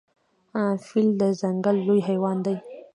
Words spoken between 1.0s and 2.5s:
د ځنګل لوی حیوان